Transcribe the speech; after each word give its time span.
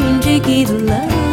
and 0.00 0.22
Jiggy 0.22 0.64
the 0.64 0.78
Love. 0.78 1.29